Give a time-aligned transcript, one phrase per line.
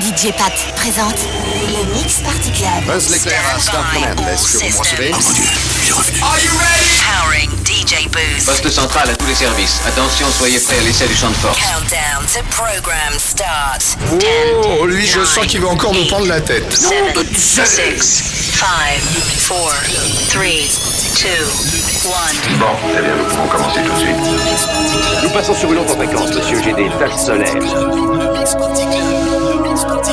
[0.00, 1.26] DJ Pat présente
[1.68, 2.84] le Mix Party Club.
[2.86, 4.20] Buzz l'éclair à Star Command.
[4.28, 5.10] Est-ce que vous me recevez
[6.22, 7.00] Are you ready?
[7.00, 8.44] Powering DJ Booth.
[8.44, 9.80] Poste central à tous les services.
[9.86, 11.58] Attention, soyez prêts à l'essai du champ de force.
[11.58, 13.80] Countdown to program start.
[14.78, 16.70] Oh, lui, je sens qu'il va encore nous prendre la tête.
[16.70, 17.64] 7, 6, 5,
[18.58, 18.66] 4,
[19.46, 19.72] 3,
[20.34, 20.42] 2, 1.
[22.58, 24.16] Bon, très bien, nous pouvons commencer tout de suite.
[25.22, 26.60] Nous passons sur une autre fréquence, monsieur.
[26.62, 27.54] J'ai des taches solaires.
[29.76, 30.06] Forward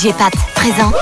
[0.00, 0.94] DJ Pat présente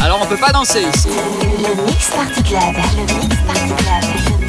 [0.00, 1.08] Alors on peut pas danser ici.
[1.10, 2.74] le Mix Party Club.
[2.96, 4.43] Le Mix Party Club.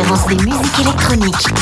[0.00, 1.59] Référence des musiques électroniques.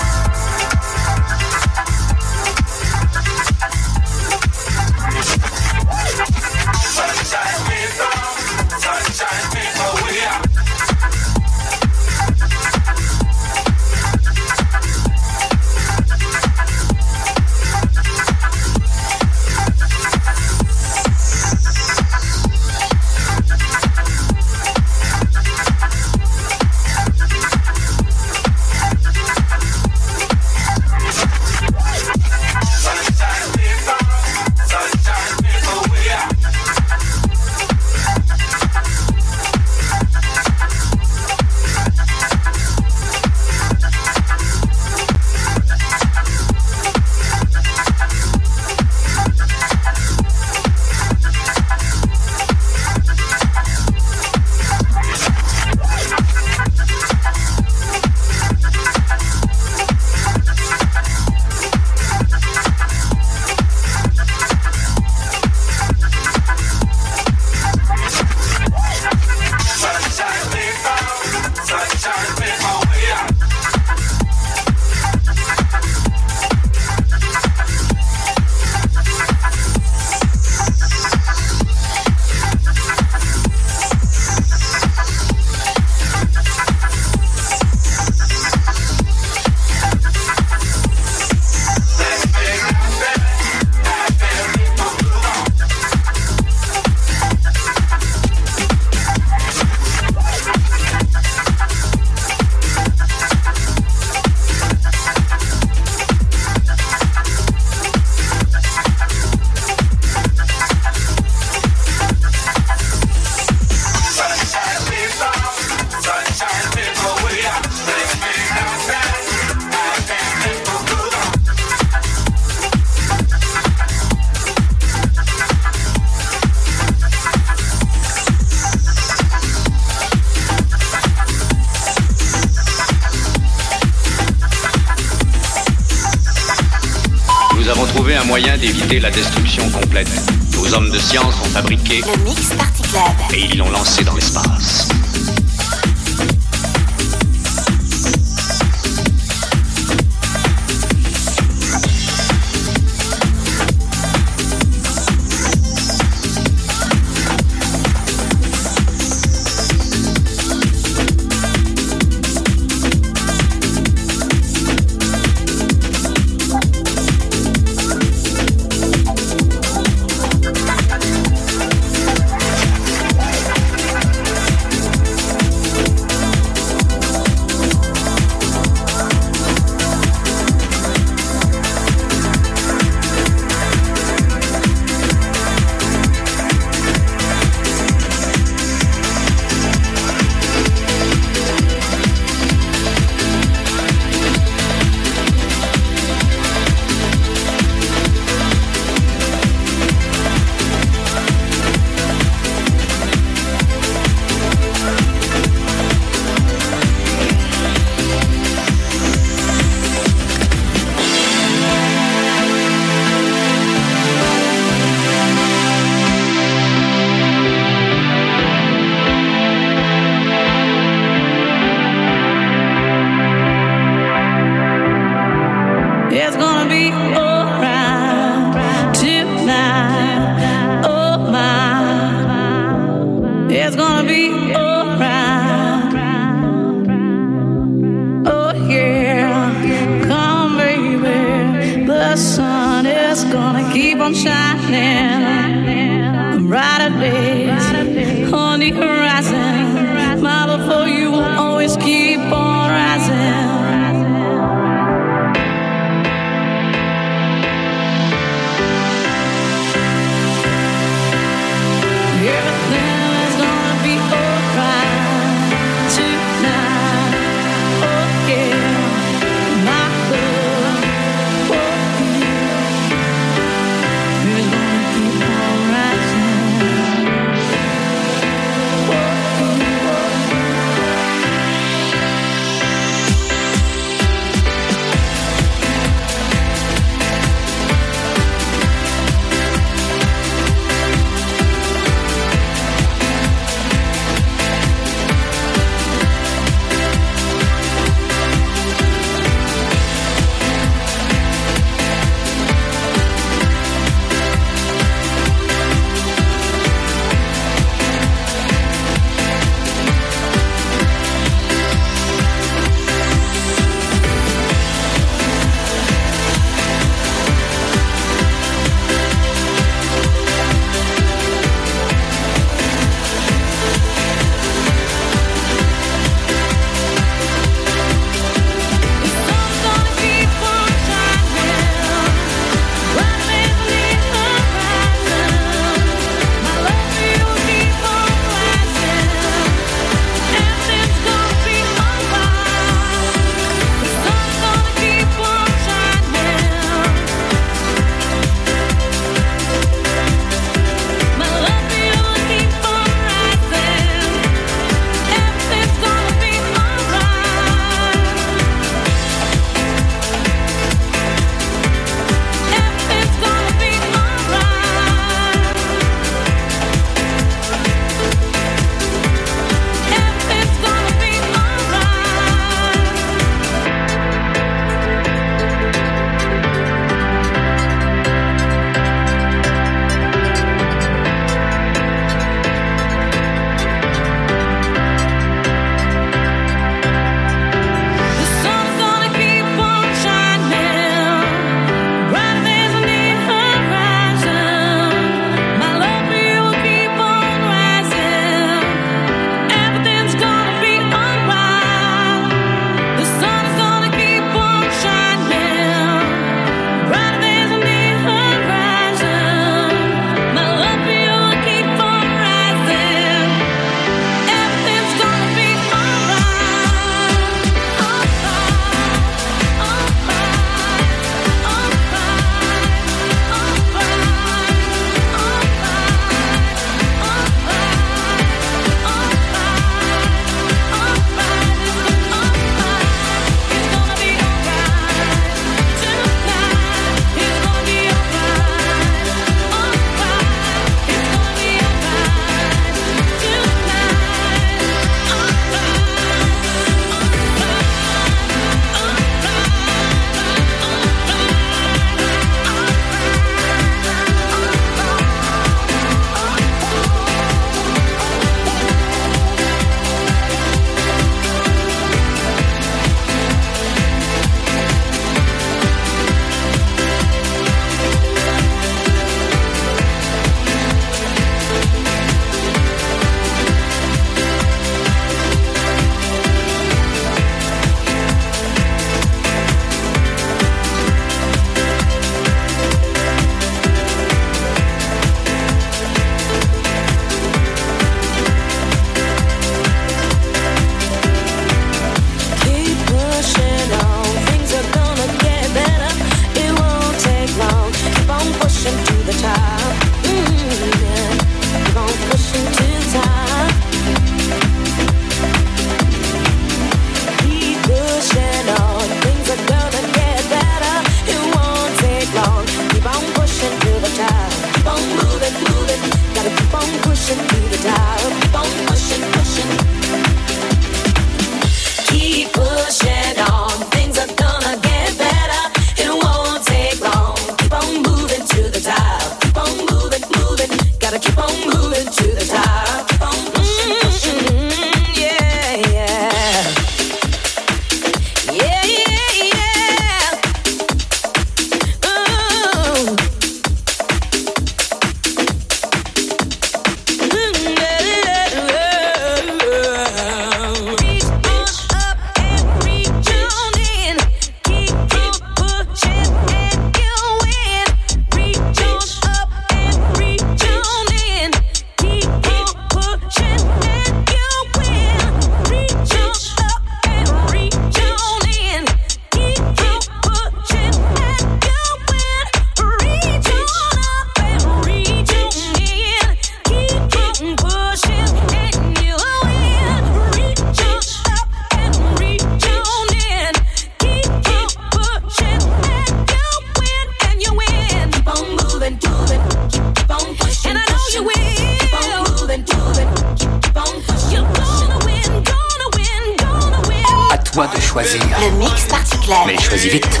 [597.82, 598.00] choisir.
[598.20, 599.14] Le mix particulier.
[599.26, 600.00] Mais choisis vite.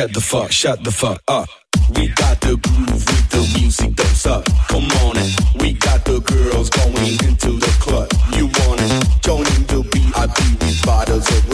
[0.00, 1.46] Shut the fuck, shut the fuck up.
[1.94, 4.46] We got the groove with the music that's up.
[4.68, 5.30] Come on in.
[5.60, 8.08] We got the girls going into the club.
[8.32, 9.20] You want it?
[9.20, 11.49] Joining the VIP with bottles of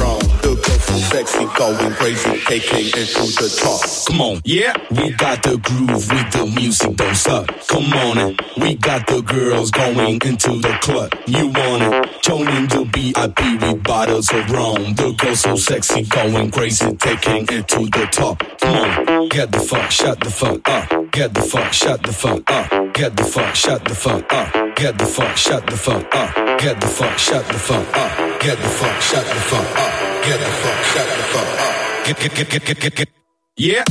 [1.17, 3.81] sexy, going crazy, taking it to the top.
[4.07, 7.47] Come on, yeah, we got the groove with the music, don't stop.
[7.69, 8.37] Come on, in.
[8.59, 11.15] we got the girls going into the club.
[11.27, 12.23] You want it?
[12.23, 14.95] Joining the VIP with bottles of rum.
[14.95, 18.43] The girls so sexy, going crazy, taking it to the top.
[18.61, 21.13] Come on, get the fuck, shut the fuck up.
[21.13, 22.93] Get the fuck, shut the fuck up.
[22.93, 24.77] Get the fuck, shut the fuck up.
[24.77, 26.59] Get the fuck, shut the fuck up.
[26.59, 28.41] Get the fuck, shut the fuck up.
[28.41, 30.06] Get the fuck, shut the fuck up.
[30.25, 32.07] Get the fuck, shut the fuck up.
[32.07, 33.09] Get, get, get, get, get, get, get.
[33.57, 33.85] Yeah.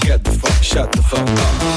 [0.00, 1.67] Get the fuck, shut the fuck up.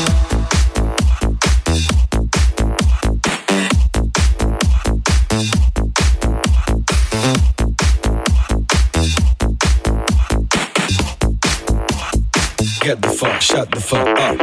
[12.92, 14.36] Get the fuck, shut the fuck up.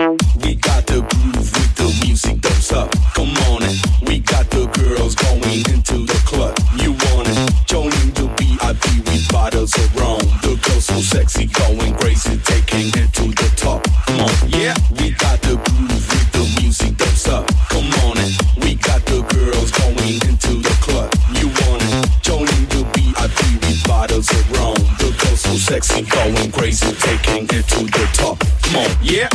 [0.43, 2.89] We got the groove with the music, don't.
[3.13, 3.77] Come on, and
[4.09, 6.57] we got the girls going into the club.
[6.81, 7.53] You want it?
[7.67, 10.25] Joining the VIP with bottles of rum.
[10.41, 13.85] The girls so sexy, going crazy, taking it to the top.
[14.07, 17.45] Come on, yeah, we got the groove with the music, don't.
[17.69, 18.33] Come on, and
[18.65, 21.13] we got the girls going into the club.
[21.37, 22.25] You want it?
[22.25, 24.78] Joining the VIP with bottles of rum.
[25.79, 28.41] Sexy, going crazy, taking it to the top.
[28.63, 29.29] Come on, yeah.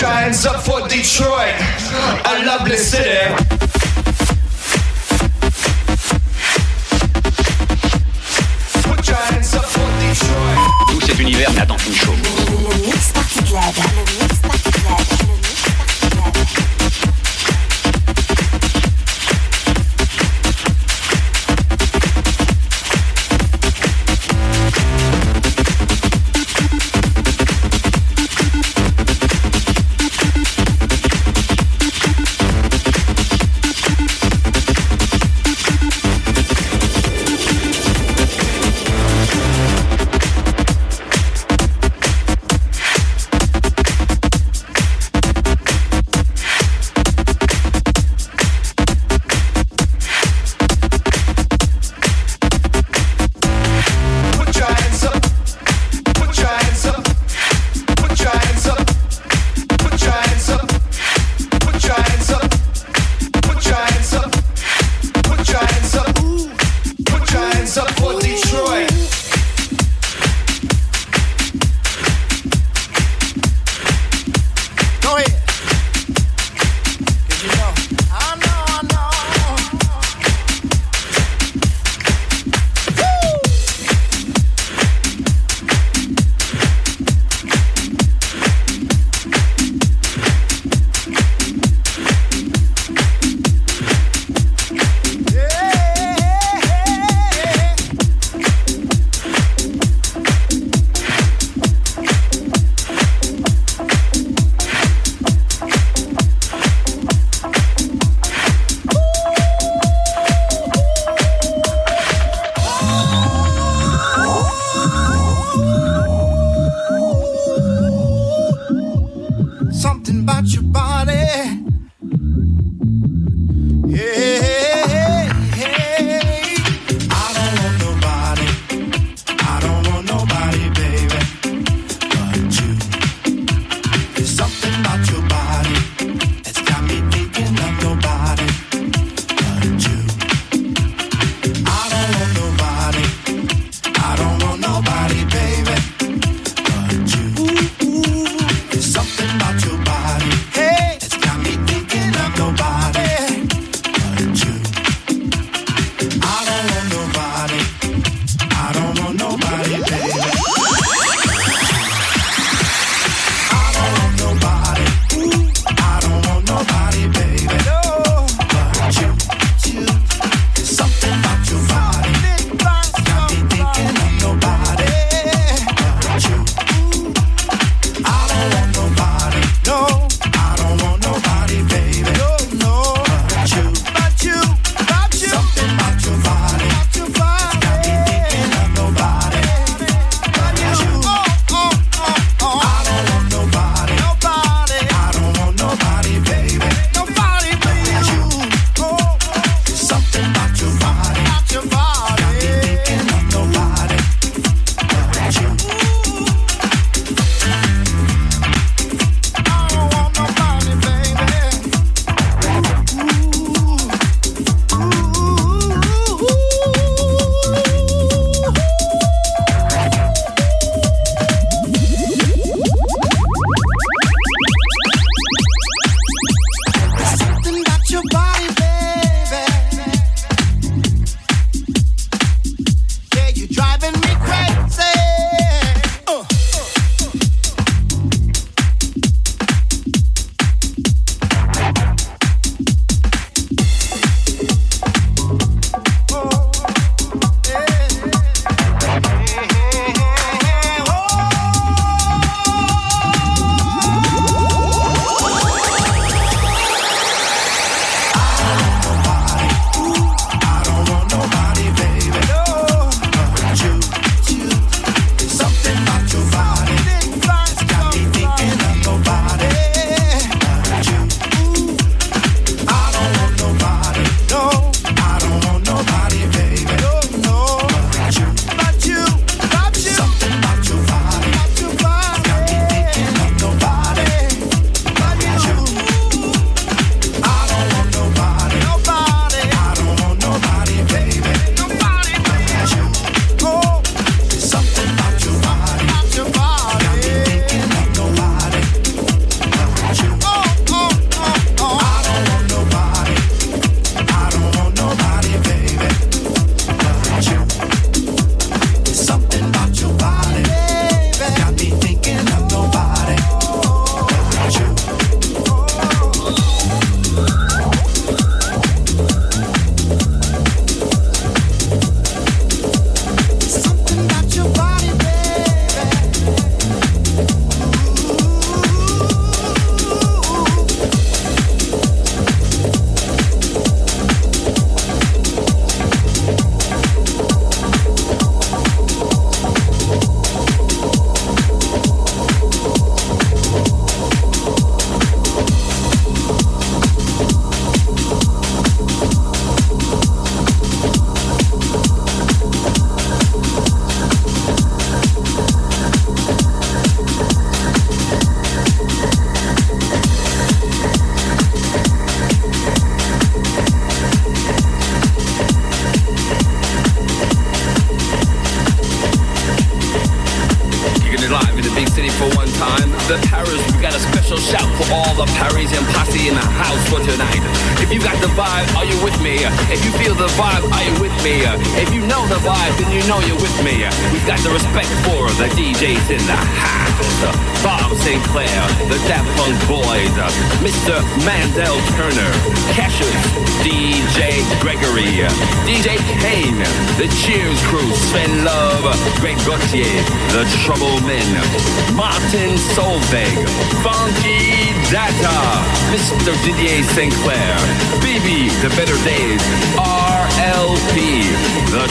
[0.00, 1.54] Your hands up for Detroit,
[2.24, 3.34] a lovely city.
[10.88, 12.16] Tout cet univers n'attend qu'une chose.
[12.16, 13.62] Le Mix Party Club.
[13.96, 15.27] Le Mix Party Club.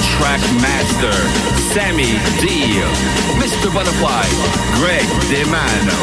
[0.01, 2.73] Track Master, Sammy D,
[3.37, 3.71] Mr.
[3.71, 4.25] Butterfly,
[4.81, 6.01] Greg DeMano,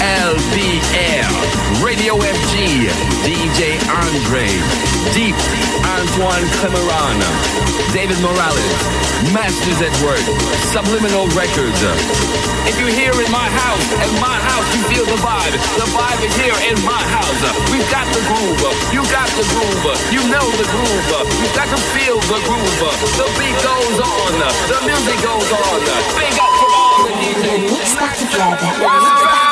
[0.00, 2.88] LBR, Radio FG,
[3.20, 4.48] DJ Andre,
[5.12, 5.36] Deep,
[5.84, 7.20] Antoine Clamaran,
[7.92, 8.72] David Morales,
[9.36, 10.24] Masters at Work,
[10.72, 11.84] Subliminal Records.
[12.64, 15.52] If you're here in my house, in my house, you feel the vibe.
[15.76, 17.42] The vibe is here in my house.
[17.68, 18.62] We've got the groove.
[18.94, 19.82] You got the groove.
[20.14, 21.10] You know the groove.
[21.42, 22.80] You've got to feel the groove.
[23.18, 24.32] The beat goes on.
[24.70, 25.80] The music goes on.
[26.14, 27.42] Big up for all the DJs.
[27.42, 29.51] Le Mix Party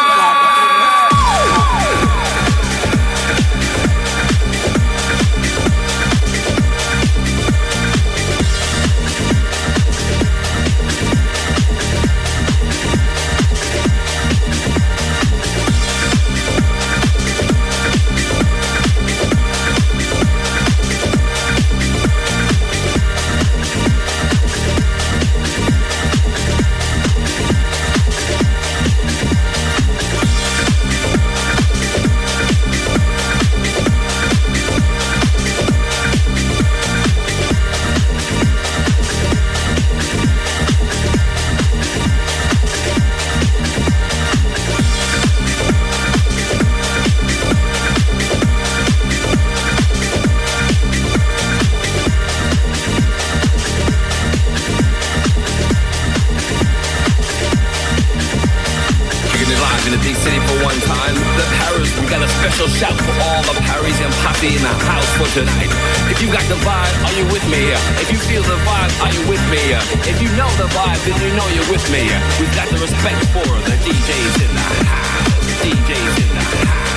[66.11, 67.70] If you got the vibe, are you with me?
[68.02, 69.62] If you feel the vibe, are you with me?
[70.11, 72.02] If you know the vibe, then you know you're with me.
[72.42, 75.46] We've got the respect for the DJs in the house.
[75.62, 76.90] DJs in the house.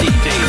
[0.00, 0.43] DJs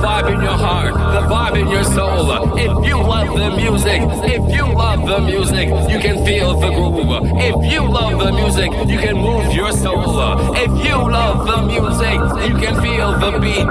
[0.00, 0.28] vibe.
[0.30, 2.56] In your heart, the vibe in your soul.
[2.56, 7.08] If you love the music, if you love the music, you can feel the groove.
[7.48, 10.54] If you love the music, you can move your soul.
[10.56, 13.68] If you love the music, you can feel the beat.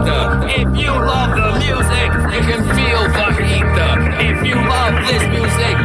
[0.59, 3.65] If you love the music, you can feel the heat.
[4.29, 5.75] If you love this music,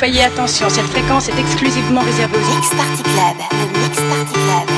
[0.00, 4.68] soyez, attention, cette fréquence est exclusivement réservée aux Mix Party Club, le Mix Party Club.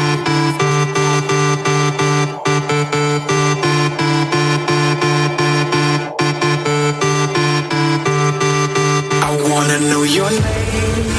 [9.23, 11.13] I wanna know your name.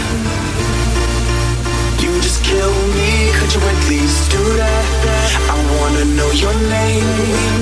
[2.02, 4.86] You just kill me, could you at least do that?
[5.50, 7.53] I wanna know your name.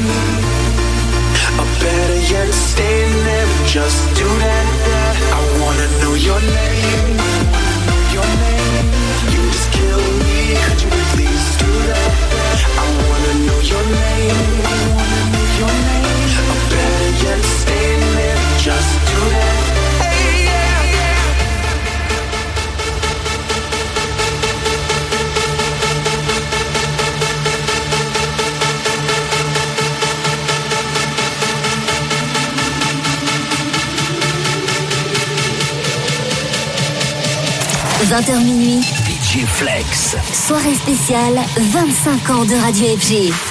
[38.11, 38.81] 20h minuit.
[38.81, 40.17] DJ Flex.
[40.33, 43.50] Soirée spéciale 25 ans de Radio FG.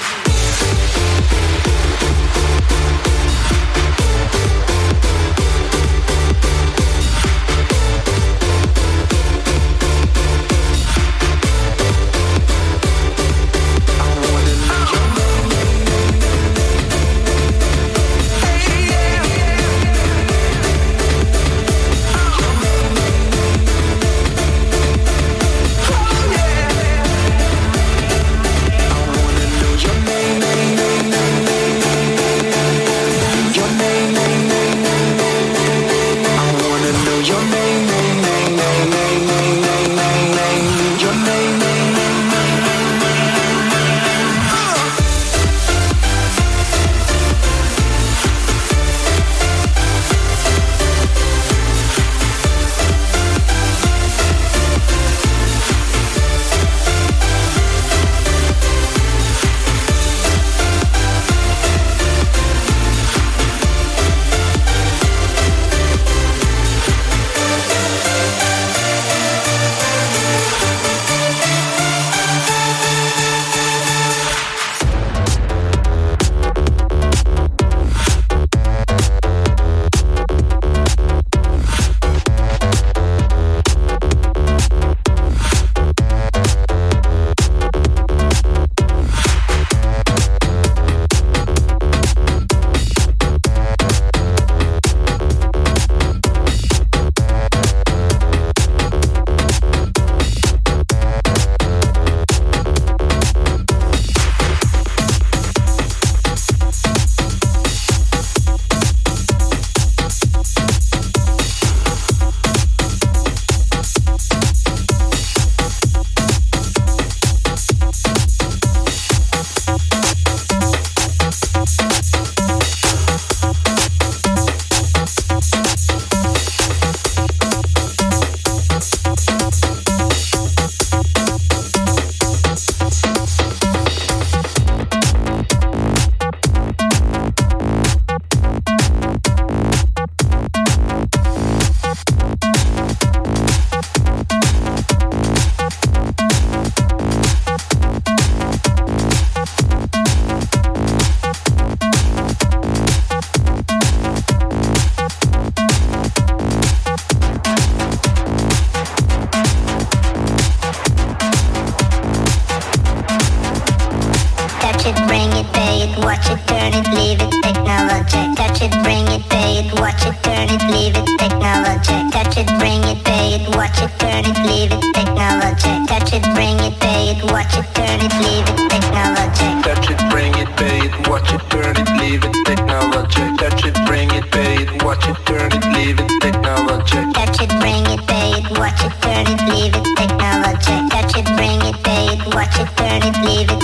[187.14, 190.88] Touch it, bring it, pay watch it, turn it, leave it, technology.
[190.91, 193.59] Touch it, bring it, pay it, watch it, turn it, leave it.